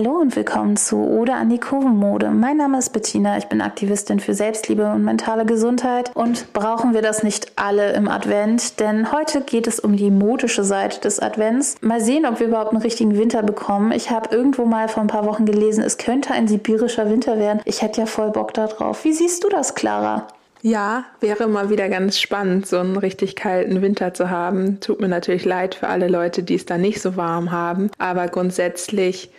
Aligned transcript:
Hallo 0.00 0.16
und 0.16 0.34
willkommen 0.34 0.78
zu 0.78 0.96
Ode 0.96 1.34
an 1.34 1.50
die 1.50 1.60
Kurvenmode. 1.60 2.30
Mein 2.30 2.56
Name 2.56 2.78
ist 2.78 2.94
Bettina, 2.94 3.36
ich 3.36 3.48
bin 3.48 3.60
Aktivistin 3.60 4.18
für 4.18 4.32
Selbstliebe 4.32 4.90
und 4.90 5.04
mentale 5.04 5.44
Gesundheit 5.44 6.10
und 6.14 6.54
brauchen 6.54 6.94
wir 6.94 7.02
das 7.02 7.22
nicht 7.22 7.52
alle 7.56 7.92
im 7.92 8.08
Advent, 8.08 8.80
denn 8.80 9.12
heute 9.12 9.42
geht 9.42 9.66
es 9.66 9.78
um 9.78 9.96
die 9.96 10.10
modische 10.10 10.64
Seite 10.64 11.02
des 11.02 11.20
Advents. 11.20 11.76
Mal 11.82 12.00
sehen, 12.00 12.24
ob 12.24 12.40
wir 12.40 12.46
überhaupt 12.46 12.72
einen 12.72 12.80
richtigen 12.80 13.18
Winter 13.18 13.42
bekommen. 13.42 13.92
Ich 13.92 14.10
habe 14.10 14.34
irgendwo 14.34 14.64
mal 14.64 14.88
vor 14.88 15.02
ein 15.02 15.08
paar 15.08 15.26
Wochen 15.26 15.44
gelesen, 15.44 15.84
es 15.84 15.98
könnte 15.98 16.32
ein 16.32 16.48
sibirischer 16.48 17.10
Winter 17.10 17.38
werden. 17.38 17.60
Ich 17.66 17.82
hätte 17.82 18.00
ja 18.00 18.06
voll 18.06 18.30
Bock 18.30 18.54
darauf. 18.54 19.04
Wie 19.04 19.12
siehst 19.12 19.44
du 19.44 19.50
das, 19.50 19.74
Clara? 19.74 20.28
Ja, 20.62 21.04
wäre 21.20 21.46
mal 21.46 21.68
wieder 21.68 21.90
ganz 21.90 22.18
spannend, 22.18 22.66
so 22.66 22.78
einen 22.78 22.96
richtig 22.96 23.36
kalten 23.36 23.82
Winter 23.82 24.14
zu 24.14 24.30
haben. 24.30 24.80
Tut 24.80 24.98
mir 24.98 25.08
natürlich 25.08 25.44
leid 25.44 25.74
für 25.74 25.88
alle 25.88 26.08
Leute, 26.08 26.42
die 26.42 26.54
es 26.54 26.64
da 26.64 26.78
nicht 26.78 27.02
so 27.02 27.16
warm 27.18 27.52
haben. 27.52 27.90
Aber 27.98 28.28
grundsätzlich 28.28 29.30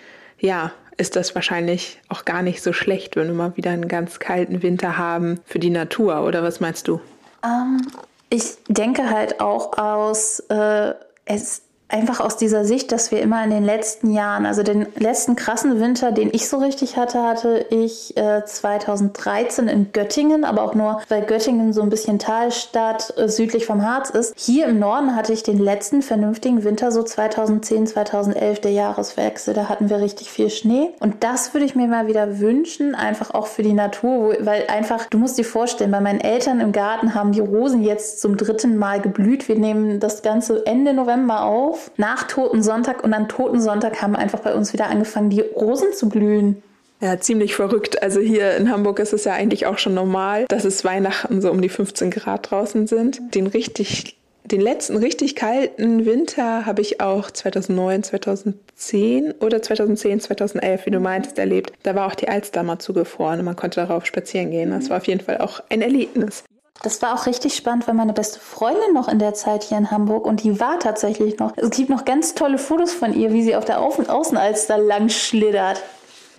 ja, 0.42 0.72
ist 0.98 1.16
das 1.16 1.34
wahrscheinlich 1.36 2.00
auch 2.10 2.26
gar 2.26 2.42
nicht 2.42 2.62
so 2.62 2.74
schlecht, 2.74 3.16
wenn 3.16 3.28
wir 3.28 3.34
mal 3.34 3.58
wieder 3.58 3.72
einen 3.72 3.88
ganz 3.88 4.20
kalten 4.20 4.62
Winter 4.62 4.98
haben 4.98 5.40
für 5.46 5.60
die 5.60 5.70
Natur. 5.70 6.24
Oder 6.24 6.44
was 6.44 6.60
meinst 6.60 6.88
du? 6.88 7.00
Ähm, 7.44 7.82
ich 8.30 8.58
denke 8.68 9.10
halt 9.10 9.40
auch 9.40 9.78
aus, 9.78 10.40
äh, 10.50 10.94
es 11.26 11.62
einfach 11.92 12.20
aus 12.20 12.38
dieser 12.38 12.66
Sicht, 12.66 12.92
dass 12.92 13.12
wir 13.12 13.22
immer 13.22 13.44
in 13.44 13.50
den 13.50 13.64
letzten 13.64 14.12
Jahren, 14.12 14.46
also 14.46 14.64
den 14.64 14.88
letzten 14.98 15.36
krassen 15.36 15.80
Winter, 15.80 16.12
den 16.12 16.30
ich 16.32 16.48
so 16.48 16.58
richtig 16.58 16.98
hatte, 16.98 17.24
hatte 17.24 17.66
ich 17.70 18.16
äh, 18.18 18.44
2013 18.46 19.68
in 19.68 19.92
Göttingen, 19.92 20.46
aber 20.46 20.64
auch 20.64 20.74
nur, 20.74 21.02
weil 21.10 21.24
Göttingen 21.24 21.74
so 21.74 21.82
ein 21.82 21.90
bisschen 21.90 22.20
Talstadt 22.20 23.14
äh, 23.18 23.28
südlich 23.28 23.66
vom 23.66 23.86
Harz 23.86 24.10
ist. 24.10 24.34
Hier 24.38 24.68
im 24.68 24.80
Norden 24.80 25.16
hatte 25.16 25.34
ich 25.34 25.44
den 25.44 25.60
letzten 25.60 26.02
vernünftigen 26.02 26.64
Winter 26.64 26.92
so 26.92 27.04
2010, 27.04 27.88
2011, 27.88 28.62
der 28.62 28.72
Jahreswechsel. 28.72 29.54
Da 29.54 29.68
hatten 29.70 29.90
wir 29.90 30.00
richtig 30.00 30.32
viel 30.32 30.50
Schnee. 30.50 30.90
Und 31.00 31.24
das 31.24 31.54
würde 31.54 31.66
ich 31.66 31.76
mir 31.76 31.88
mal 31.88 32.08
wieder 32.08 32.40
wünschen, 32.40 32.96
einfach 32.96 33.32
auch 33.34 33.48
für 33.48 33.64
die 33.64 33.74
Natur, 33.74 34.36
weil 34.40 34.66
einfach, 34.68 35.06
du 35.08 35.18
musst 35.18 35.38
dir 35.38 35.46
vorstellen, 35.46 35.92
bei 35.92 36.02
meinen 36.02 36.22
Eltern 36.22 36.60
im 36.60 36.72
Garten 36.72 37.14
haben 37.16 37.32
die 37.32 37.40
Rosen 37.40 37.84
jetzt 37.84 38.22
zum 38.22 38.38
dritten 38.38 38.78
Mal 38.78 39.02
geblüht. 39.02 39.48
Wir 39.48 39.58
nehmen 39.58 40.00
das 40.00 40.22
Ganze 40.22 40.66
Ende 40.66 40.94
November 40.94 41.44
auf 41.44 41.81
nach 41.98 42.24
Toten 42.24 42.64
Sonntag 42.64 43.04
und 43.04 43.14
an 43.14 43.30
Toten 43.30 43.62
Sonntag 43.62 44.02
haben 44.02 44.16
einfach 44.16 44.40
bei 44.40 44.54
uns 44.54 44.74
wieder 44.74 44.88
angefangen, 44.88 45.30
die 45.30 45.42
Rosen 45.42 45.94
zu 45.94 46.10
blühen. 46.10 46.62
Ja, 47.02 47.20
ziemlich 47.20 47.56
verrückt. 47.56 48.04
Also 48.04 48.20
hier 48.20 48.56
in 48.58 48.70
Hamburg 48.70 49.00
ist 49.00 49.12
es 49.12 49.24
ja 49.24 49.34
eigentlich 49.34 49.66
auch 49.66 49.80
schon 49.80 49.96
normal, 49.96 50.46
dass 50.50 50.66
es 50.66 50.86
Weihnachten 50.86 51.42
so 51.42 51.50
um 51.50 51.62
die 51.62 51.70
15 51.70 52.12
Grad 52.12 52.52
draußen 52.52 52.86
sind. 52.86 53.20
Den 53.34 53.48
richtig 53.48 54.18
den 54.44 54.62
letzten 54.62 54.98
richtig 54.98 55.36
kalten 55.36 56.06
Winter 56.06 56.66
habe 56.66 56.82
ich 56.82 57.00
auch 57.00 57.32
2009, 57.32 58.04
2010 58.04 59.34
oder 59.40 59.62
2010, 59.62 60.20
2011, 60.20 60.86
wie 60.86 60.92
du 60.92 61.00
meintest, 61.00 61.38
erlebt. 61.38 61.74
Da 61.84 61.96
war 61.96 62.08
auch 62.08 62.16
die 62.16 62.28
Alster 62.28 62.64
mal 62.64 62.80
zugefroren 62.80 63.40
und 63.40 63.46
man 63.46 63.56
konnte 63.56 63.80
darauf 63.80 64.06
spazieren 64.06 64.52
gehen. 64.52 64.72
Das 64.72 64.90
war 64.90 64.98
auf 64.98 65.08
jeden 65.08 65.22
Fall 65.22 65.38
auch 65.38 65.62
ein 65.70 65.82
Erlebnis. 65.82 66.44
Das 66.84 67.02
war 67.02 67.14
auch 67.14 67.28
richtig 67.28 67.56
spannend, 67.56 67.88
weil 67.88 67.94
meine 67.94 68.14
beste 68.14 68.40
Freundin 68.40 68.94
noch 68.94 69.08
in 69.08 69.20
der 69.20 69.36
Zeit 69.36 69.64
hier 69.64 69.78
in 69.78 69.92
Hamburg 69.92 70.26
und 70.26 70.44
die 70.44 70.60
war 70.60 70.80
tatsächlich 70.80 71.38
noch. 71.38 71.54
Es 71.56 71.70
gibt 71.70 71.90
noch 71.90 72.06
ganz 72.06 72.34
tolle 72.34 72.58
Fotos 72.58 72.92
von 72.92 73.14
ihr, 73.14 73.32
wie 73.32 73.44
sie 73.44 73.56
auf 73.56 73.66
der 73.66 73.80
Außenalster 73.82 74.78
lang 74.80 75.10
schlittert. 75.10 75.84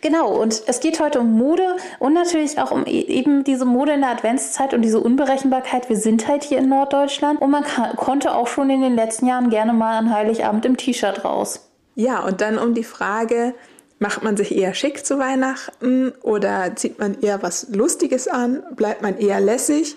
Genau, 0.00 0.36
und 0.36 0.64
es 0.66 0.80
geht 0.80 0.98
heute 0.98 1.20
um 1.20 1.38
Mode 1.38 1.76
und 2.00 2.12
natürlich 2.12 2.58
auch 2.58 2.72
um 2.72 2.84
e-, 2.86 2.90
eben 2.90 3.44
diese 3.44 3.64
Mode 3.64 3.92
in 3.92 4.00
der 4.00 4.10
Adventszeit 4.10 4.74
und 4.74 4.82
diese 4.82 4.98
Unberechenbarkeit. 4.98 5.88
Wir 5.88 5.96
sind 5.96 6.26
halt 6.26 6.42
hier 6.42 6.58
in 6.58 6.68
Norddeutschland 6.68 7.40
und 7.40 7.52
man 7.52 7.64
konnte 7.96 8.34
auch 8.34 8.48
schon 8.48 8.68
in 8.68 8.82
den 8.82 8.96
letzten 8.96 9.26
Jahren 9.26 9.48
gerne 9.48 9.72
mal 9.72 9.96
an 9.96 10.12
Heiligabend 10.12 10.66
im 10.66 10.76
T-Shirt 10.76 11.24
raus. 11.24 11.68
Ja, 11.94 12.24
und 12.24 12.40
dann 12.40 12.58
um 12.58 12.74
die 12.74 12.82
Frage, 12.82 13.54
Macht 14.02 14.24
man 14.24 14.36
sich 14.36 14.52
eher 14.56 14.74
schick 14.74 15.06
zu 15.06 15.20
Weihnachten 15.20 16.10
oder 16.22 16.74
zieht 16.74 16.98
man 16.98 17.20
eher 17.20 17.40
was 17.40 17.68
Lustiges 17.70 18.26
an? 18.26 18.64
Bleibt 18.74 19.00
man 19.00 19.16
eher 19.16 19.38
lässig? 19.38 19.94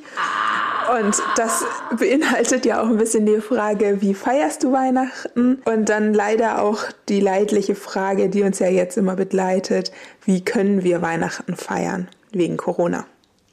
Und 0.95 1.19
das 1.37 1.65
beinhaltet 1.97 2.67
ja 2.67 2.83
auch 2.83 2.87
ein 2.87 2.97
bisschen 2.97 3.25
die 3.25 3.41
Frage, 3.41 4.03
wie 4.03 4.13
feierst 4.13 4.61
du 4.61 4.71
Weihnachten? 4.71 5.59
Und 5.65 5.89
dann 5.89 6.13
leider 6.13 6.61
auch 6.61 6.83
die 7.09 7.19
leidliche 7.19 7.73
Frage, 7.73 8.29
die 8.29 8.43
uns 8.43 8.59
ja 8.59 8.67
jetzt 8.67 8.95
immer 8.95 9.15
begleitet, 9.15 9.91
wie 10.23 10.45
können 10.45 10.83
wir 10.83 11.01
Weihnachten 11.01 11.55
feiern 11.55 12.07
wegen 12.31 12.57
Corona? 12.57 13.07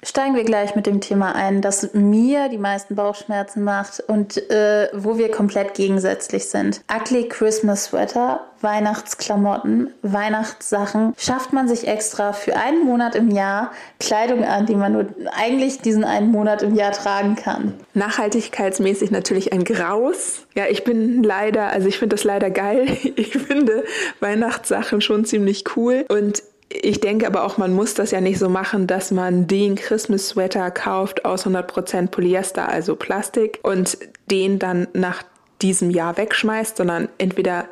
Steigen 0.04 0.34
wir 0.34 0.42
gleich 0.42 0.74
mit 0.74 0.86
dem 0.86 1.00
Thema 1.00 1.36
ein, 1.36 1.60
das 1.60 1.94
mir 1.94 2.48
die 2.48 2.58
meisten 2.58 2.96
Bauchschmerzen 2.96 3.62
macht 3.62 4.00
und 4.00 4.36
äh, 4.50 4.88
wo 4.92 5.16
wir 5.16 5.30
komplett 5.30 5.74
gegensätzlich 5.74 6.48
sind. 6.48 6.80
Ugly 6.92 7.28
Christmas 7.28 7.84
Sweater, 7.84 8.40
Weihnachtsklamotten, 8.62 9.94
Weihnachtssachen. 10.02 11.14
Schafft 11.16 11.52
man 11.52 11.68
sich 11.68 11.86
extra 11.86 12.32
für 12.32 12.56
einen 12.56 12.84
Monat 12.84 13.14
im 13.14 13.30
Jahr 13.30 13.70
Kleidung 14.00 14.42
an, 14.42 14.66
die 14.66 14.74
man 14.74 14.92
nur 14.92 15.06
eigentlich 15.36 15.80
diesen 15.80 16.02
einen 16.02 16.32
Monat 16.32 16.62
im 16.62 16.74
Jahr 16.74 16.90
tragen 16.90 17.36
kann? 17.36 17.74
Nachhaltigkeitsmäßig 17.94 19.12
natürlich 19.12 19.52
ein 19.52 19.62
Graus. 19.62 20.46
Ja, 20.56 20.64
ich 20.68 20.82
bin 20.82 21.22
leider, 21.22 21.68
also 21.68 21.86
ich 21.86 21.98
finde 21.98 22.16
das 22.16 22.24
leider 22.24 22.50
geil. 22.50 22.86
Ich 23.14 23.32
finde 23.32 23.84
Weihnachtssachen 24.20 25.00
schon 25.00 25.24
ziemlich 25.24 25.64
cool 25.76 26.04
und 26.08 26.42
ich 26.80 27.00
denke 27.00 27.26
aber 27.26 27.44
auch, 27.44 27.58
man 27.58 27.74
muss 27.74 27.94
das 27.94 28.10
ja 28.10 28.20
nicht 28.20 28.38
so 28.38 28.48
machen, 28.48 28.86
dass 28.86 29.10
man 29.10 29.46
den 29.46 29.74
Christmas 29.74 30.28
Sweater 30.28 30.70
kauft 30.70 31.24
aus 31.24 31.46
100% 31.46 32.08
Polyester, 32.08 32.68
also 32.68 32.96
Plastik, 32.96 33.58
und 33.62 33.98
den 34.30 34.58
dann 34.58 34.88
nach 34.94 35.22
diesem 35.60 35.90
Jahr 35.90 36.16
wegschmeißt, 36.16 36.76
sondern 36.76 37.08
entweder, 37.18 37.66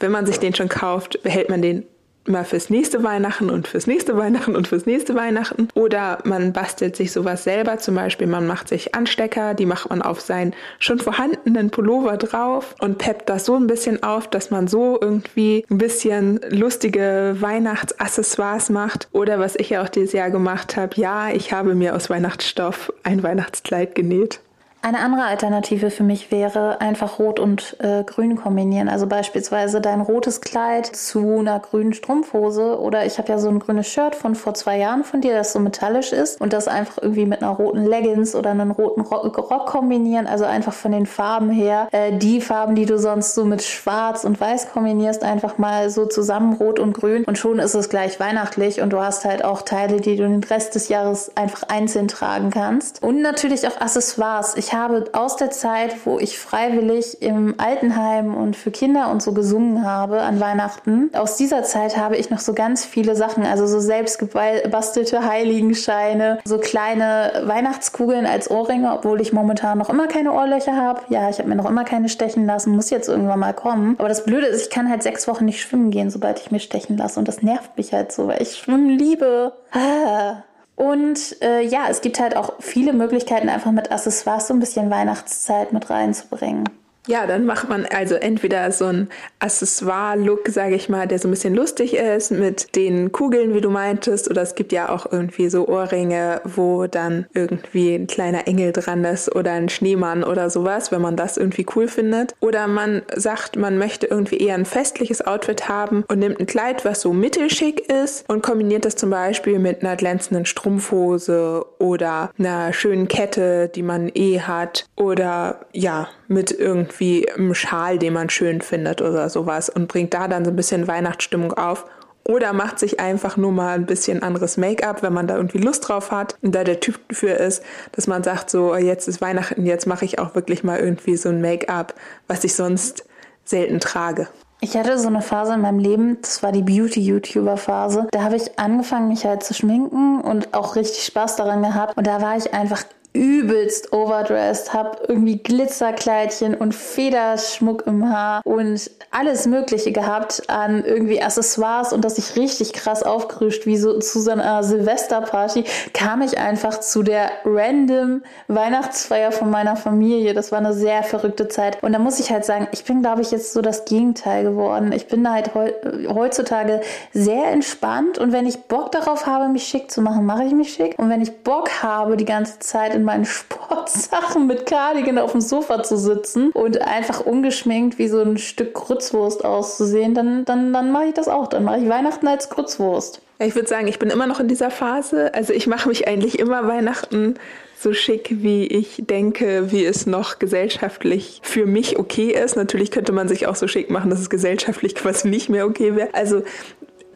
wenn 0.00 0.10
man 0.10 0.26
sich 0.26 0.38
den 0.38 0.54
schon 0.54 0.68
kauft, 0.68 1.22
behält 1.22 1.48
man 1.48 1.62
den 1.62 1.86
mal 2.28 2.44
fürs 2.44 2.70
nächste 2.70 3.02
Weihnachten 3.02 3.50
und 3.50 3.68
fürs 3.68 3.86
nächste 3.86 4.16
Weihnachten 4.16 4.56
und 4.56 4.68
fürs 4.68 4.86
nächste 4.86 5.14
Weihnachten. 5.14 5.68
Oder 5.74 6.18
man 6.24 6.52
bastelt 6.52 6.96
sich 6.96 7.12
sowas 7.12 7.44
selber. 7.44 7.78
Zum 7.78 7.94
Beispiel, 7.94 8.26
man 8.26 8.46
macht 8.46 8.68
sich 8.68 8.94
Anstecker, 8.94 9.54
die 9.54 9.66
macht 9.66 9.90
man 9.90 10.02
auf 10.02 10.20
seinen 10.20 10.54
schon 10.78 10.98
vorhandenen 10.98 11.70
Pullover 11.70 12.16
drauf 12.16 12.74
und 12.80 12.98
peppt 12.98 13.28
das 13.28 13.44
so 13.44 13.56
ein 13.56 13.66
bisschen 13.66 14.02
auf, 14.02 14.28
dass 14.28 14.50
man 14.50 14.68
so 14.68 14.98
irgendwie 15.00 15.64
ein 15.70 15.78
bisschen 15.78 16.40
lustige 16.50 17.36
Weihnachtsaccessoires 17.40 18.70
macht. 18.70 19.08
Oder 19.12 19.38
was 19.38 19.56
ich 19.56 19.70
ja 19.70 19.82
auch 19.82 19.88
dieses 19.88 20.12
Jahr 20.12 20.30
gemacht 20.30 20.76
habe, 20.76 20.96
ja, 20.96 21.30
ich 21.30 21.52
habe 21.52 21.74
mir 21.74 21.94
aus 21.94 22.10
Weihnachtsstoff 22.10 22.92
ein 23.02 23.22
Weihnachtskleid 23.22 23.94
genäht. 23.94 24.40
Eine 24.82 25.00
andere 25.00 25.24
Alternative 25.24 25.90
für 25.90 26.04
mich 26.04 26.30
wäre 26.30 26.80
einfach 26.80 27.18
Rot 27.18 27.40
und 27.40 27.76
äh, 27.80 28.04
Grün 28.04 28.36
kombinieren. 28.36 28.88
Also 28.88 29.08
beispielsweise 29.08 29.80
dein 29.80 30.00
rotes 30.00 30.40
Kleid 30.40 30.86
zu 30.86 31.40
einer 31.40 31.58
grünen 31.58 31.92
Strumpfhose 31.92 32.78
oder 32.78 33.04
ich 33.04 33.18
habe 33.18 33.28
ja 33.30 33.38
so 33.38 33.48
ein 33.48 33.58
grünes 33.58 33.88
Shirt 33.88 34.14
von 34.14 34.36
vor 34.36 34.54
zwei 34.54 34.78
Jahren 34.78 35.02
von 35.02 35.20
dir, 35.20 35.34
das 35.34 35.52
so 35.52 35.58
metallisch 35.58 36.12
ist 36.12 36.40
und 36.40 36.52
das 36.52 36.68
einfach 36.68 36.98
irgendwie 37.02 37.26
mit 37.26 37.42
einer 37.42 37.50
roten 37.50 37.84
Leggings 37.84 38.36
oder 38.36 38.50
einem 38.50 38.70
roten 38.70 39.00
Rock, 39.00 39.36
Rock 39.50 39.66
kombinieren. 39.66 40.28
Also 40.28 40.44
einfach 40.44 40.72
von 40.72 40.92
den 40.92 41.06
Farben 41.06 41.50
her 41.50 41.88
äh, 41.90 42.16
die 42.16 42.40
Farben, 42.40 42.76
die 42.76 42.86
du 42.86 42.96
sonst 42.96 43.34
so 43.34 43.44
mit 43.44 43.62
Schwarz 43.62 44.22
und 44.22 44.40
Weiß 44.40 44.70
kombinierst, 44.70 45.24
einfach 45.24 45.58
mal 45.58 45.90
so 45.90 46.06
zusammen 46.06 46.52
Rot 46.52 46.78
und 46.78 46.92
Grün 46.92 47.24
und 47.24 47.38
schon 47.38 47.58
ist 47.58 47.74
es 47.74 47.88
gleich 47.88 48.20
weihnachtlich 48.20 48.80
und 48.80 48.90
du 48.90 49.00
hast 49.00 49.24
halt 49.24 49.44
auch 49.44 49.62
Teile, 49.62 50.00
die 50.00 50.14
du 50.14 50.22
den 50.22 50.44
Rest 50.44 50.76
des 50.76 50.88
Jahres 50.88 51.32
einfach 51.34 51.64
einzeln 51.64 52.06
tragen 52.06 52.50
kannst. 52.50 53.02
Und 53.02 53.20
natürlich 53.20 53.66
auch 53.66 53.80
Accessoires. 53.80 54.56
Ich 54.56 54.65
habe 54.72 55.04
aus 55.12 55.36
der 55.36 55.50
Zeit, 55.50 55.94
wo 56.04 56.18
ich 56.18 56.38
freiwillig 56.38 57.22
im 57.22 57.54
Altenheim 57.58 58.34
und 58.34 58.56
für 58.56 58.70
Kinder 58.70 59.10
und 59.10 59.22
so 59.22 59.32
gesungen 59.32 59.84
habe 59.84 60.22
an 60.22 60.40
Weihnachten, 60.40 61.10
aus 61.14 61.36
dieser 61.36 61.62
Zeit 61.62 61.96
habe 61.96 62.16
ich 62.16 62.30
noch 62.30 62.38
so 62.38 62.54
ganz 62.54 62.84
viele 62.84 63.16
Sachen, 63.16 63.44
also 63.44 63.66
so 63.66 63.80
selbst 63.80 64.18
gebastelte 64.18 65.26
Heiligenscheine, 65.26 66.38
so 66.44 66.58
kleine 66.58 67.42
Weihnachtskugeln 67.44 68.26
als 68.26 68.50
Ohrringe, 68.50 68.92
obwohl 68.92 69.20
ich 69.20 69.32
momentan 69.32 69.78
noch 69.78 69.90
immer 69.90 70.06
keine 70.06 70.32
Ohrlöcher 70.32 70.76
habe. 70.76 71.02
Ja, 71.08 71.28
ich 71.30 71.38
habe 71.38 71.48
mir 71.48 71.56
noch 71.56 71.68
immer 71.68 71.84
keine 71.84 72.08
stechen 72.08 72.46
lassen, 72.46 72.74
muss 72.74 72.90
jetzt 72.90 73.08
irgendwann 73.08 73.40
mal 73.40 73.54
kommen. 73.54 73.96
Aber 73.98 74.08
das 74.08 74.24
Blöde 74.24 74.46
ist, 74.46 74.62
ich 74.62 74.70
kann 74.70 74.90
halt 74.90 75.02
sechs 75.02 75.28
Wochen 75.28 75.44
nicht 75.44 75.60
schwimmen 75.60 75.90
gehen, 75.90 76.10
sobald 76.10 76.40
ich 76.40 76.50
mir 76.50 76.60
stechen 76.60 76.96
lasse. 76.96 77.18
Und 77.18 77.28
das 77.28 77.42
nervt 77.42 77.76
mich 77.76 77.92
halt 77.92 78.12
so, 78.12 78.28
weil 78.28 78.42
ich 78.42 78.56
schwimmen 78.56 78.90
liebe. 78.90 79.52
Ah. 79.72 80.42
Und 80.76 81.36
äh, 81.42 81.62
ja, 81.62 81.86
es 81.88 82.02
gibt 82.02 82.20
halt 82.20 82.36
auch 82.36 82.54
viele 82.60 82.92
Möglichkeiten, 82.92 83.48
einfach 83.48 83.72
mit 83.72 83.90
Accessoires 83.90 84.46
so 84.46 84.54
ein 84.54 84.60
bisschen 84.60 84.90
Weihnachtszeit 84.90 85.72
mit 85.72 85.88
reinzubringen. 85.90 86.64
Ja, 87.08 87.26
dann 87.26 87.46
macht 87.46 87.68
man 87.68 87.86
also 87.86 88.16
entweder 88.16 88.72
so 88.72 88.86
ein 88.86 89.08
Accessoire-Look, 89.38 90.48
sage 90.48 90.74
ich 90.74 90.88
mal, 90.88 91.06
der 91.06 91.20
so 91.20 91.28
ein 91.28 91.30
bisschen 91.30 91.54
lustig 91.54 91.94
ist 91.94 92.32
mit 92.32 92.74
den 92.74 93.12
Kugeln, 93.12 93.54
wie 93.54 93.60
du 93.60 93.70
meintest, 93.70 94.28
oder 94.28 94.42
es 94.42 94.56
gibt 94.56 94.72
ja 94.72 94.88
auch 94.88 95.10
irgendwie 95.10 95.48
so 95.48 95.68
Ohrringe, 95.68 96.40
wo 96.44 96.86
dann 96.86 97.26
irgendwie 97.32 97.94
ein 97.94 98.08
kleiner 98.08 98.48
Engel 98.48 98.72
dran 98.72 99.04
ist 99.04 99.34
oder 99.34 99.52
ein 99.52 99.68
Schneemann 99.68 100.24
oder 100.24 100.50
sowas, 100.50 100.90
wenn 100.90 101.00
man 101.00 101.14
das 101.14 101.36
irgendwie 101.36 101.66
cool 101.76 101.86
findet. 101.86 102.34
Oder 102.40 102.66
man 102.66 103.02
sagt, 103.14 103.56
man 103.56 103.78
möchte 103.78 104.06
irgendwie 104.06 104.38
eher 104.38 104.54
ein 104.54 104.64
festliches 104.64 105.24
Outfit 105.24 105.68
haben 105.68 106.04
und 106.08 106.18
nimmt 106.18 106.40
ein 106.40 106.46
Kleid, 106.46 106.84
was 106.84 107.02
so 107.02 107.12
mittelschick 107.12 107.88
ist 107.88 108.28
und 108.28 108.42
kombiniert 108.42 108.84
das 108.84 108.96
zum 108.96 109.10
Beispiel 109.10 109.60
mit 109.60 109.82
einer 109.82 109.94
glänzenden 109.94 110.44
Strumpfhose 110.44 111.64
oder 111.78 112.30
einer 112.36 112.72
schönen 112.72 113.06
Kette, 113.06 113.68
die 113.68 113.82
man 113.82 114.10
eh 114.14 114.40
hat 114.40 114.86
oder 114.96 115.60
ja, 115.72 116.08
mit 116.28 116.50
irgendwie 116.50 116.95
einem 117.00 117.54
Schal, 117.54 117.98
den 117.98 118.12
man 118.12 118.30
schön 118.30 118.60
findet 118.60 119.02
oder 119.02 119.28
sowas 119.28 119.68
und 119.68 119.88
bringt 119.88 120.14
da 120.14 120.28
dann 120.28 120.44
so 120.44 120.50
ein 120.50 120.56
bisschen 120.56 120.88
Weihnachtsstimmung 120.88 121.52
auf 121.52 121.86
oder 122.28 122.52
macht 122.52 122.78
sich 122.78 122.98
einfach 122.98 123.36
nur 123.36 123.52
mal 123.52 123.74
ein 123.74 123.86
bisschen 123.86 124.22
anderes 124.22 124.56
Make-up, 124.56 125.02
wenn 125.02 125.12
man 125.12 125.26
da 125.26 125.36
irgendwie 125.36 125.58
Lust 125.58 125.88
drauf 125.88 126.10
hat 126.10 126.36
und 126.42 126.54
da 126.54 126.64
der 126.64 126.80
Typ 126.80 126.98
für 127.10 127.30
ist, 127.30 127.62
dass 127.92 128.06
man 128.06 128.22
sagt, 128.22 128.50
so 128.50 128.74
jetzt 128.74 129.06
ist 129.08 129.20
Weihnachten, 129.20 129.64
jetzt 129.64 129.86
mache 129.86 130.04
ich 130.04 130.18
auch 130.18 130.34
wirklich 130.34 130.64
mal 130.64 130.78
irgendwie 130.78 131.16
so 131.16 131.28
ein 131.28 131.40
Make-up, 131.40 131.94
was 132.26 132.44
ich 132.44 132.54
sonst 132.54 133.04
selten 133.44 133.80
trage. 133.80 134.28
Ich 134.60 134.74
hatte 134.76 134.98
so 134.98 135.08
eine 135.08 135.20
Phase 135.20 135.54
in 135.54 135.60
meinem 135.60 135.78
Leben, 135.78 136.18
das 136.22 136.42
war 136.42 136.50
die 136.50 136.62
Beauty-YouTuber-Phase. 136.62 138.08
Da 138.10 138.22
habe 138.22 138.36
ich 138.36 138.58
angefangen, 138.58 139.08
mich 139.08 139.26
halt 139.26 139.42
zu 139.42 139.52
schminken 139.52 140.22
und 140.22 140.54
auch 140.54 140.76
richtig 140.76 141.04
Spaß 141.04 141.36
daran 141.36 141.62
gehabt. 141.62 141.96
Und 141.96 142.06
da 142.06 142.22
war 142.22 142.38
ich 142.38 142.54
einfach 142.54 142.82
übelst 143.16 143.92
overdressed, 143.92 144.72
hab 144.72 145.08
irgendwie 145.08 145.38
Glitzerkleidchen 145.38 146.54
und 146.54 146.74
Federschmuck 146.74 147.86
im 147.86 148.08
Haar 148.10 148.42
und 148.44 148.90
alles 149.10 149.46
Mögliche 149.46 149.92
gehabt 149.92 150.42
an 150.48 150.84
irgendwie 150.84 151.22
Accessoires 151.22 151.92
und 151.92 152.04
dass 152.04 152.18
ich 152.18 152.36
richtig 152.36 152.72
krass 152.74 153.02
aufgerüscht, 153.02 153.66
wie 153.66 153.78
so 153.78 153.98
zu 153.98 154.20
so 154.20 154.30
einer 154.30 154.62
Silvesterparty, 154.62 155.64
kam 155.94 156.20
ich 156.20 156.38
einfach 156.38 156.80
zu 156.80 157.02
der 157.02 157.30
random 157.44 158.22
Weihnachtsfeier 158.48 159.32
von 159.32 159.50
meiner 159.50 159.76
Familie. 159.76 160.34
Das 160.34 160.52
war 160.52 160.58
eine 160.58 160.74
sehr 160.74 161.02
verrückte 161.02 161.48
Zeit. 161.48 161.82
Und 161.82 161.92
da 161.92 161.98
muss 161.98 162.20
ich 162.20 162.30
halt 162.30 162.44
sagen, 162.44 162.68
ich 162.72 162.84
bin, 162.84 163.00
glaube 163.00 163.22
ich, 163.22 163.30
jetzt 163.30 163.52
so 163.52 163.62
das 163.62 163.86
Gegenteil 163.86 164.44
geworden. 164.44 164.92
Ich 164.92 165.06
bin 165.06 165.30
halt 165.30 165.52
heutzutage 165.54 166.82
sehr 167.12 167.46
entspannt 167.46 168.18
und 168.18 168.32
wenn 168.32 168.46
ich 168.46 168.64
Bock 168.64 168.92
darauf 168.92 169.26
habe, 169.26 169.48
mich 169.48 169.66
schick 169.66 169.90
zu 169.90 170.02
machen, 170.02 170.26
mache 170.26 170.44
ich 170.44 170.52
mich 170.52 170.74
schick. 170.74 170.98
Und 170.98 171.08
wenn 171.08 171.22
ich 171.22 171.42
Bock 171.42 171.82
habe, 171.82 172.16
die 172.16 172.24
ganze 172.24 172.58
Zeit 172.58 172.94
in 172.94 173.05
meinen 173.06 173.24
Sportsachen 173.24 174.46
mit 174.46 174.66
Cardigan 174.66 175.16
auf 175.16 175.32
dem 175.32 175.40
Sofa 175.40 175.82
zu 175.82 175.96
sitzen 175.96 176.50
und 176.50 176.82
einfach 176.82 177.20
ungeschminkt 177.20 177.98
wie 177.98 178.08
so 178.08 178.20
ein 178.20 178.36
Stück 178.36 178.74
Grützwurst 178.74 179.44
auszusehen, 179.44 180.14
dann, 180.14 180.44
dann, 180.44 180.74
dann 180.74 180.92
mache 180.92 181.06
ich 181.06 181.14
das 181.14 181.28
auch. 181.28 181.46
Dann 181.46 181.64
mache 181.64 181.78
ich 181.78 181.88
Weihnachten 181.88 182.26
als 182.26 182.50
Grützwurst. 182.50 183.22
Ich 183.38 183.54
würde 183.54 183.68
sagen, 183.68 183.86
ich 183.86 183.98
bin 183.98 184.10
immer 184.10 184.26
noch 184.26 184.40
in 184.40 184.48
dieser 184.48 184.70
Phase. 184.70 185.32
Also 185.34 185.52
ich 185.52 185.66
mache 185.66 185.88
mich 185.88 186.08
eigentlich 186.08 186.38
immer 186.38 186.66
Weihnachten 186.66 187.34
so 187.78 187.92
schick, 187.92 188.28
wie 188.30 188.66
ich 188.66 189.02
denke, 189.06 189.70
wie 189.70 189.84
es 189.84 190.06
noch 190.06 190.38
gesellschaftlich 190.38 191.40
für 191.42 191.66
mich 191.66 191.98
okay 191.98 192.30
ist. 192.30 192.56
Natürlich 192.56 192.90
könnte 192.90 193.12
man 193.12 193.28
sich 193.28 193.46
auch 193.46 193.54
so 193.54 193.68
schick 193.68 193.90
machen, 193.90 194.08
dass 194.08 194.20
es 194.20 194.30
gesellschaftlich 194.30 194.94
quasi 194.94 195.28
nicht 195.28 195.50
mehr 195.50 195.66
okay 195.66 195.94
wäre. 195.94 196.08
Also 196.14 196.42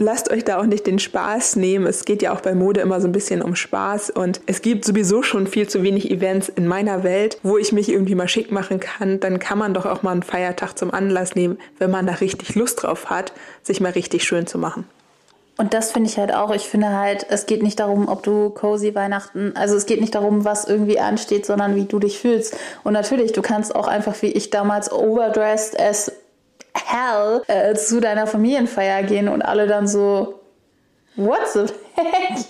lasst 0.00 0.31
euch 0.31 0.44
da 0.44 0.58
auch 0.58 0.67
nicht 0.67 0.87
den 0.87 0.99
Spaß 0.99 1.56
nehmen. 1.56 1.87
Es 1.87 2.05
geht 2.05 2.23
ja 2.23 2.32
auch 2.32 2.41
bei 2.41 2.55
Mode 2.55 2.81
immer 2.81 3.00
so 3.00 3.06
ein 3.06 3.12
bisschen 3.12 3.43
um 3.43 3.55
Spaß 3.55 4.11
und 4.11 4.41
es 4.47 4.62
gibt 4.62 4.85
sowieso 4.85 5.23
schon 5.23 5.47
viel 5.47 5.69
zu 5.69 5.82
wenig 5.82 6.11
Events 6.11 6.49
in 6.49 6.67
meiner 6.67 7.05
Welt, 7.05 7.38
wo 7.43 7.58
ich 7.58 7.73
mich 7.73 7.88
irgendwie 7.88 8.14
mal 8.14 8.29
schick 8.29 8.50
machen 8.50 8.81
kann. 8.81 9.20
Dann 9.20 9.38
kann 9.38 9.58
man 9.58 9.75
doch 9.75 9.87
auch 9.87 10.02
mal 10.02 10.12
einen 10.12 10.23
Feiertag 10.23 10.76
zum 10.76 10.93
Anlass 10.93 11.35
nehmen, 11.35 11.58
wenn 11.79 11.91
man 11.91 12.06
da 12.06 12.14
richtig 12.14 12.55
Lust 12.55 12.82
drauf 12.82 13.11
hat, 13.11 13.32
sich 13.62 13.81
mal 13.81 13.93
richtig 13.93 14.25
schön 14.25 14.47
zu 14.47 14.58
machen. 14.58 14.87
Und 15.58 15.75
das 15.75 15.93
finde 15.93 16.08
ich 16.08 16.17
halt 16.17 16.32
auch. 16.32 16.55
Ich 16.55 16.62
finde 16.62 16.88
halt, 16.96 17.26
es 17.29 17.44
geht 17.44 17.62
nicht 17.62 17.79
darum, 17.81 18.08
ob 18.08 18.23
du 18.23 18.49
cozy 18.49 18.94
Weihnachten, 18.94 19.53
also 19.55 19.76
es 19.76 19.85
geht 19.85 20.00
nicht 20.00 20.14
darum, 20.14 20.46
was 20.46 20.64
irgendwie 20.64 20.99
ansteht, 20.99 21.44
sondern 21.44 21.76
wie 21.76 21.85
du 21.85 21.99
dich 21.99 22.19
fühlst. 22.19 22.56
Und 22.82 22.94
natürlich, 22.94 23.32
du 23.32 23.43
kannst 23.43 23.76
auch 23.76 23.87
einfach 23.87 24.14
wie 24.23 24.29
ich 24.29 24.49
damals 24.49 24.91
overdressed 24.91 25.79
as 25.79 26.12
hell 26.87 27.43
äh, 27.47 27.75
zu 27.75 28.00
deiner 28.00 28.27
Familienfeier 28.27 29.03
gehen 29.03 29.29
und 29.29 29.43
alle 29.43 29.67
dann 29.67 29.87
so, 29.87 30.41
what 31.17 31.49
the 31.53 31.61
heck? 31.94 32.44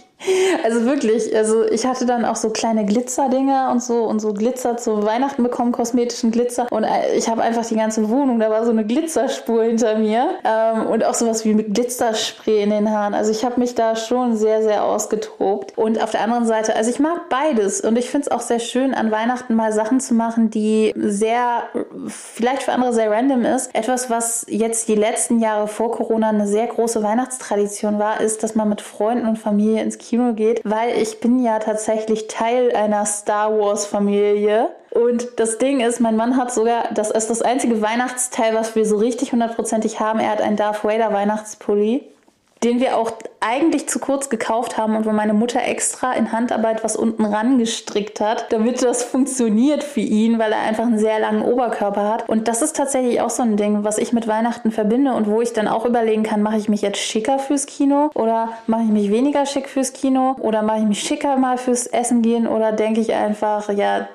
Also 0.63 0.85
wirklich, 0.85 1.35
also 1.35 1.65
ich 1.65 1.87
hatte 1.87 2.05
dann 2.05 2.25
auch 2.25 2.37
so 2.37 2.51
kleine 2.51 2.85
Glitzerdinger 2.85 3.71
und 3.73 3.83
so 3.83 4.05
und 4.05 4.21
so 4.21 4.35
Glitzer 4.35 4.77
zu 4.77 5.05
Weihnachten 5.05 5.43
bekommen, 5.43 5.73
kosmetischen 5.73 6.31
Glitzer. 6.31 6.67
Und 6.71 6.85
äh, 6.85 7.15
ich 7.17 7.29
habe 7.29 7.43
einfach 7.43 7.65
die 7.65 7.77
ganze 7.77 8.09
Wohnung, 8.11 8.39
da 8.39 8.51
war 8.51 8.65
so 8.65 8.71
eine 8.71 8.85
Glitzerspur 8.85 9.65
hinter 9.65 9.97
mir. 9.99 10.31
Ähm, 10.45 10.87
und 10.87 11.05
auch 11.05 11.15
sowas 11.15 11.45
wie 11.45 11.55
mit 11.55 11.75
Glitzerspray 11.75 12.63
in 12.63 12.71
den 12.71 12.91
Haaren. 12.91 13.15
Also 13.15 13.31
ich 13.31 13.45
habe 13.45 13.59
mich 13.59 13.75
da 13.75 13.97
schon 13.97 14.37
sehr, 14.37 14.63
sehr 14.63 14.85
ausgetobt. 14.85 15.77
Und 15.79 16.03
auf 16.03 16.11
der 16.11 16.23
anderen 16.23 16.47
Seite, 16.47 16.77
also 16.77 16.91
ich 16.91 17.01
mag 17.01 17.29
beides. 17.31 17.81
Und 17.81 17.97
ich 17.97 18.11
finde 18.11 18.27
es 18.27 18.31
auch 18.31 18.41
sehr 18.41 18.61
schön, 18.61 18.95
an 18.95 19.11
Weihnachten 19.11 19.55
mal 19.55 19.73
Sachen 19.73 20.01
zu 20.01 20.15
machen, 20.15 20.51
die 20.51 20.93
sehr, 20.97 21.65
vielleicht 22.09 22.65
für 22.65 22.73
andere 22.73 22.93
sehr 22.93 23.11
random 23.11 23.45
ist. 23.45 23.75
Etwas, 23.75 24.11
was 24.11 24.45
jetzt 24.49 24.89
die 24.89 24.95
letzten 24.95 25.41
Jahre 25.41 25.67
vor 25.67 25.93
Corona 25.93 26.29
eine 26.29 26.47
sehr 26.47 26.67
große 26.67 27.03
Weihnachtstradition 27.03 27.99
war, 27.99 28.21
ist, 28.21 28.43
dass 28.43 28.55
man 28.55 28.69
mit 28.69 28.81
Freunden 28.83 29.27
und 29.27 29.39
Familie 29.39 29.83
ins 29.83 29.97
Kino 29.97 30.10
Kino 30.11 30.33
geht, 30.33 30.61
weil 30.65 31.01
ich 31.01 31.21
bin 31.21 31.41
ja 31.41 31.61
tatsächlich 31.61 32.27
Teil 32.27 32.73
einer 32.75 33.07
Star 33.07 33.57
Wars 33.57 33.87
Familie. 33.87 34.71
Und 34.91 35.39
das 35.39 35.59
Ding 35.59 35.79
ist, 35.79 36.01
mein 36.01 36.17
Mann 36.17 36.37
hat 36.37 36.53
sogar, 36.53 36.93
das 36.93 37.13
ist 37.13 37.31
das 37.31 37.43
einzige 37.43 37.81
Weihnachtsteil, 37.81 38.53
was 38.57 38.75
wir 38.75 38.85
so 38.87 38.97
richtig 38.97 39.31
hundertprozentig 39.31 40.01
haben. 40.01 40.19
Er 40.19 40.33
hat 40.33 40.41
einen 40.41 40.57
Darth 40.57 40.83
Vader 40.83 41.13
Weihnachtspulli 41.13 42.03
den 42.63 42.79
wir 42.79 42.99
auch 42.99 43.13
eigentlich 43.41 43.89
zu 43.89 43.99
kurz 43.99 44.29
gekauft 44.29 44.77
haben 44.77 44.95
und 44.95 45.07
wo 45.07 45.13
meine 45.13 45.33
Mutter 45.33 45.65
extra 45.65 46.13
in 46.13 46.31
Handarbeit 46.31 46.85
was 46.85 46.95
unten 46.95 47.25
ran 47.25 47.59
gestrickt 47.59 48.21
hat, 48.21 48.53
damit 48.53 48.83
das 48.83 49.03
funktioniert 49.03 49.83
für 49.83 50.01
ihn, 50.01 50.39
weil 50.39 50.53
er 50.53 50.61
einfach 50.61 50.85
einen 50.85 50.99
sehr 50.99 51.19
langen 51.21 51.43
Oberkörper 51.43 52.07
hat. 52.07 52.29
Und 52.29 52.49
das 52.49 52.61
ist 52.61 52.77
tatsächlich 52.77 53.23
auch 53.23 53.31
so 53.31 53.43
ein 53.43 53.57
Ding, 53.57 53.83
was 53.83 53.97
ich 53.97 54.13
mit 54.13 54.29
Weihnachten 54.29 54.73
verbinde 54.73 55.15
und 55.15 55.27
wo 55.27 55.41
ich 55.41 55.55
dann 55.55 55.69
auch 55.69 55.87
überlegen 55.87 56.23
kann, 56.23 56.43
mache 56.43 56.59
ich 56.59 56.69
mich 56.69 56.83
jetzt 56.83 56.99
schicker 56.99 57.39
fürs 57.39 57.65
Kino 57.65 58.11
oder 58.15 58.51
mache 58.67 58.83
ich 58.83 58.91
mich 58.91 59.11
weniger 59.11 59.47
schick 59.47 59.69
fürs 59.69 59.95
Kino 59.95 60.37
oder 60.41 60.61
mache 60.61 60.81
ich 60.81 60.87
mich 60.87 61.01
schicker 61.01 61.37
mal 61.37 61.57
fürs 61.57 61.87
Essen 61.87 62.21
gehen 62.21 62.47
oder 62.47 62.73
denke 62.73 63.01
ich 63.01 63.15
einfach, 63.15 63.73
ja, 63.73 64.07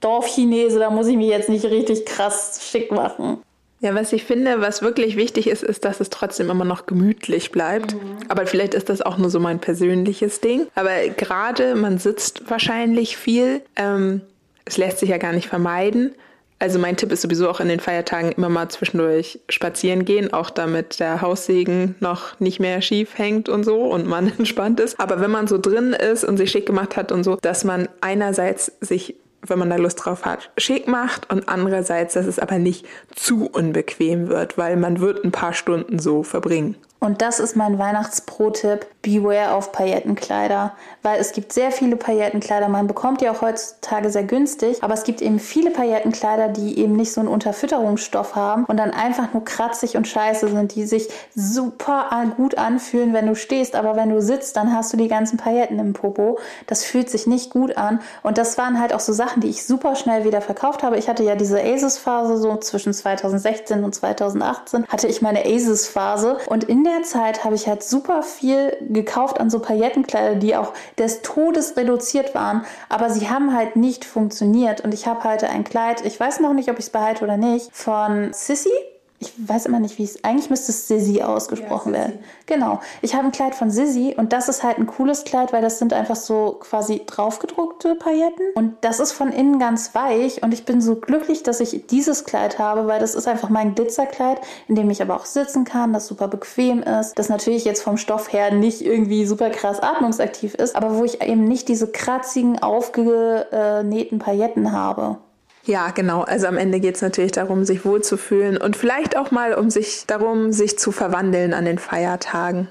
Dorfchinese, 0.00 0.78
da 0.78 0.90
muss 0.90 1.06
ich 1.06 1.16
mich 1.16 1.28
jetzt 1.28 1.48
nicht 1.48 1.64
richtig 1.64 2.04
krass 2.04 2.60
schick 2.62 2.92
machen. 2.92 3.38
Ja, 3.86 3.94
was 3.94 4.12
ich 4.12 4.24
finde, 4.24 4.60
was 4.60 4.82
wirklich 4.82 5.14
wichtig 5.14 5.46
ist, 5.46 5.62
ist, 5.62 5.84
dass 5.84 6.00
es 6.00 6.10
trotzdem 6.10 6.50
immer 6.50 6.64
noch 6.64 6.86
gemütlich 6.86 7.52
bleibt. 7.52 7.94
Mhm. 7.94 8.16
Aber 8.26 8.44
vielleicht 8.44 8.74
ist 8.74 8.88
das 8.88 9.00
auch 9.00 9.16
nur 9.16 9.30
so 9.30 9.38
mein 9.38 9.60
persönliches 9.60 10.40
Ding. 10.40 10.66
Aber 10.74 10.90
gerade 11.16 11.76
man 11.76 11.98
sitzt 11.98 12.50
wahrscheinlich 12.50 13.16
viel. 13.16 13.62
Ähm, 13.76 14.22
es 14.64 14.76
lässt 14.76 14.98
sich 14.98 15.10
ja 15.10 15.18
gar 15.18 15.32
nicht 15.32 15.46
vermeiden. 15.46 16.16
Also 16.58 16.80
mein 16.80 16.96
Tipp 16.96 17.12
ist 17.12 17.22
sowieso 17.22 17.48
auch 17.48 17.60
in 17.60 17.68
den 17.68 17.78
Feiertagen 17.78 18.32
immer 18.32 18.48
mal 18.48 18.68
zwischendurch 18.70 19.38
spazieren 19.48 20.04
gehen, 20.04 20.32
auch 20.32 20.50
damit 20.50 20.98
der 20.98 21.22
Haussegen 21.22 21.94
noch 22.00 22.40
nicht 22.40 22.58
mehr 22.58 22.82
schief 22.82 23.16
hängt 23.16 23.48
und 23.48 23.62
so 23.62 23.82
und 23.82 24.08
man 24.08 24.32
entspannt 24.38 24.80
ist. 24.80 24.98
Aber 24.98 25.20
wenn 25.20 25.30
man 25.30 25.46
so 25.46 25.58
drin 25.58 25.92
ist 25.92 26.24
und 26.24 26.38
sich 26.38 26.50
schick 26.50 26.66
gemacht 26.66 26.96
hat 26.96 27.12
und 27.12 27.22
so, 27.22 27.36
dass 27.40 27.62
man 27.62 27.88
einerseits 28.00 28.72
sich 28.80 29.14
wenn 29.48 29.58
man 29.58 29.70
da 29.70 29.76
Lust 29.76 30.04
drauf 30.04 30.24
hat, 30.24 30.50
schick 30.56 30.88
macht 30.88 31.30
und 31.32 31.48
andererseits, 31.48 32.14
dass 32.14 32.26
es 32.26 32.38
aber 32.38 32.58
nicht 32.58 32.86
zu 33.14 33.46
unbequem 33.46 34.28
wird, 34.28 34.58
weil 34.58 34.76
man 34.76 35.00
wird 35.00 35.24
ein 35.24 35.32
paar 35.32 35.52
Stunden 35.52 35.98
so 35.98 36.22
verbringen. 36.22 36.76
Und 36.98 37.22
das 37.22 37.40
ist 37.40 37.56
mein 37.56 37.78
Weihnachtspro-Tipp. 37.78 38.86
Beware 39.02 39.52
auf 39.54 39.70
Paillettenkleider. 39.70 40.72
Weil 41.02 41.20
es 41.20 41.32
gibt 41.32 41.52
sehr 41.52 41.70
viele 41.70 41.96
Paillettenkleider. 41.96 42.68
Man 42.68 42.86
bekommt 42.86 43.20
die 43.20 43.28
auch 43.28 43.42
heutzutage 43.42 44.10
sehr 44.10 44.24
günstig. 44.24 44.82
Aber 44.82 44.94
es 44.94 45.04
gibt 45.04 45.22
eben 45.22 45.38
viele 45.38 45.70
Paillettenkleider, 45.70 46.48
die 46.48 46.78
eben 46.78 46.96
nicht 46.96 47.12
so 47.12 47.20
einen 47.20 47.28
Unterfütterungsstoff 47.28 48.34
haben 48.34 48.64
und 48.64 48.78
dann 48.78 48.90
einfach 48.90 49.32
nur 49.32 49.44
kratzig 49.44 49.96
und 49.96 50.08
scheiße 50.08 50.48
sind, 50.48 50.74
die 50.74 50.86
sich 50.86 51.08
super 51.34 52.10
gut 52.36 52.58
anfühlen, 52.58 53.12
wenn 53.12 53.26
du 53.26 53.36
stehst. 53.36 53.76
Aber 53.76 53.96
wenn 53.96 54.10
du 54.10 54.20
sitzt, 54.20 54.56
dann 54.56 54.74
hast 54.74 54.92
du 54.92 54.96
die 54.96 55.08
ganzen 55.08 55.36
Pailletten 55.36 55.78
im 55.78 55.92
Popo. 55.92 56.38
Das 56.66 56.82
fühlt 56.82 57.10
sich 57.10 57.26
nicht 57.26 57.50
gut 57.50 57.76
an. 57.76 58.00
Und 58.22 58.38
das 58.38 58.58
waren 58.58 58.80
halt 58.80 58.92
auch 58.92 59.00
so 59.00 59.12
Sachen, 59.12 59.42
die 59.42 59.48
ich 59.48 59.64
super 59.64 59.96
schnell 59.96 60.24
wieder 60.24 60.40
verkauft 60.40 60.82
habe. 60.82 60.96
Ich 60.96 61.08
hatte 61.08 61.22
ja 61.22 61.36
diese 61.36 61.62
Aces-Phase 61.62 62.38
so 62.38 62.56
zwischen 62.56 62.92
2016 62.92 63.84
und 63.84 63.94
2018 63.94 64.86
hatte 64.88 65.06
ich 65.06 65.22
meine 65.22 65.44
Aces-Phase. 65.44 66.38
Und 66.46 66.64
in 66.64 66.85
der 66.86 67.02
Zeit 67.02 67.44
habe 67.44 67.54
ich 67.54 67.68
halt 67.68 67.82
super 67.82 68.22
viel 68.22 68.76
gekauft 68.80 69.38
an 69.40 69.50
so 69.50 69.60
Paillettenkleider, 69.60 70.36
die 70.36 70.56
auch 70.56 70.72
des 70.98 71.22
Todes 71.22 71.76
reduziert 71.76 72.34
waren, 72.34 72.64
aber 72.88 73.10
sie 73.10 73.28
haben 73.28 73.54
halt 73.54 73.76
nicht 73.76 74.04
funktioniert. 74.04 74.80
Und 74.80 74.94
ich 74.94 75.06
habe 75.06 75.24
heute 75.24 75.50
ein 75.50 75.64
Kleid, 75.64 76.04
ich 76.04 76.18
weiß 76.18 76.40
noch 76.40 76.54
nicht, 76.54 76.70
ob 76.70 76.78
ich 76.78 76.86
es 76.86 76.90
behalte 76.90 77.24
oder 77.24 77.36
nicht, 77.36 77.70
von 77.72 78.32
Sissy 78.32 78.70
ich 79.18 79.32
weiß 79.48 79.66
immer 79.66 79.80
nicht, 79.80 79.98
wie 79.98 80.04
es, 80.04 80.22
eigentlich 80.24 80.50
müsste 80.50 80.72
es 80.72 80.88
Sissy 80.88 81.22
ausgesprochen 81.22 81.94
ja, 81.94 82.00
werden. 82.00 82.18
Genau. 82.44 82.80
Ich 83.00 83.14
habe 83.14 83.24
ein 83.24 83.32
Kleid 83.32 83.54
von 83.54 83.70
Sissy 83.70 84.14
und 84.16 84.32
das 84.32 84.48
ist 84.48 84.62
halt 84.62 84.78
ein 84.78 84.86
cooles 84.86 85.24
Kleid, 85.24 85.52
weil 85.52 85.62
das 85.62 85.78
sind 85.78 85.92
einfach 85.94 86.16
so 86.16 86.58
quasi 86.60 87.02
draufgedruckte 87.06 87.94
Pailletten 87.94 88.44
und 88.54 88.74
das 88.82 89.00
ist 89.00 89.12
von 89.12 89.32
innen 89.32 89.58
ganz 89.58 89.94
weich 89.94 90.42
und 90.42 90.52
ich 90.52 90.64
bin 90.64 90.80
so 90.80 90.96
glücklich, 90.96 91.42
dass 91.42 91.60
ich 91.60 91.86
dieses 91.86 92.24
Kleid 92.24 92.58
habe, 92.58 92.86
weil 92.86 93.00
das 93.00 93.14
ist 93.14 93.26
einfach 93.26 93.48
mein 93.48 93.74
Glitzerkleid, 93.74 94.40
in 94.68 94.74
dem 94.74 94.90
ich 94.90 95.00
aber 95.00 95.16
auch 95.16 95.24
sitzen 95.24 95.64
kann, 95.64 95.94
das 95.94 96.06
super 96.06 96.28
bequem 96.28 96.82
ist, 96.82 97.18
das 97.18 97.28
natürlich 97.30 97.64
jetzt 97.64 97.82
vom 97.82 97.96
Stoff 97.96 98.32
her 98.32 98.52
nicht 98.52 98.82
irgendwie 98.82 99.24
super 99.24 99.48
krass 99.50 99.80
atmungsaktiv 99.80 100.54
ist, 100.54 100.76
aber 100.76 100.98
wo 100.98 101.04
ich 101.04 101.22
eben 101.22 101.44
nicht 101.44 101.68
diese 101.68 101.90
kratzigen, 101.90 102.58
aufgenähten 102.62 104.18
Pailletten 104.18 104.72
habe. 104.72 105.18
Ja, 105.66 105.90
genau. 105.90 106.22
Also 106.22 106.46
am 106.46 106.56
Ende 106.56 106.78
geht 106.78 106.94
es 106.94 107.02
natürlich 107.02 107.32
darum, 107.32 107.64
sich 107.64 107.84
wohlzufühlen 107.84 108.56
und 108.56 108.76
vielleicht 108.76 109.16
auch 109.16 109.32
mal 109.32 109.54
um 109.54 109.68
sich 109.68 110.06
darum, 110.06 110.52
sich 110.52 110.78
zu 110.78 110.92
verwandeln 110.92 111.52
an 111.52 111.64
den 111.64 111.78
Feiertagen. 111.78 112.68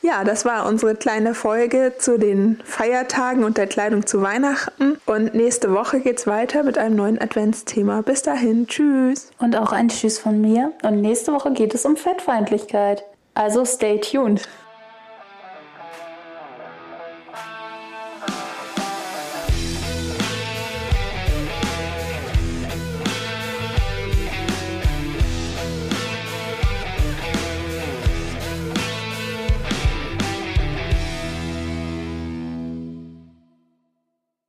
Ja, 0.00 0.22
das 0.22 0.44
war 0.44 0.66
unsere 0.66 0.94
kleine 0.94 1.34
Folge 1.34 1.94
zu 1.98 2.16
den 2.16 2.60
Feiertagen 2.64 3.42
und 3.42 3.58
der 3.58 3.66
Kleidung 3.66 4.06
zu 4.06 4.22
Weihnachten. 4.22 4.98
Und 5.04 5.34
nächste 5.34 5.72
Woche 5.72 5.98
geht's 5.98 6.28
weiter 6.28 6.62
mit 6.62 6.78
einem 6.78 6.94
neuen 6.94 7.20
Adventsthema. 7.20 8.02
Bis 8.02 8.22
dahin, 8.22 8.68
tschüss. 8.68 9.30
Und 9.40 9.56
auch 9.56 9.72
ein 9.72 9.88
Tschüss 9.88 10.20
von 10.20 10.40
mir. 10.40 10.72
Und 10.84 11.00
nächste 11.00 11.32
Woche 11.32 11.52
geht 11.52 11.74
es 11.74 11.84
um 11.84 11.96
Fettfeindlichkeit. 11.96 13.04
Also 13.34 13.64
stay 13.64 14.00
tuned. 14.00 14.42